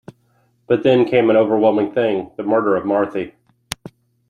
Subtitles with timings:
[0.65, 3.33] But then came an overwhelming thing— the murder of Marthe.